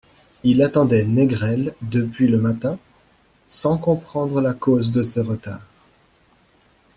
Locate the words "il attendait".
0.41-1.05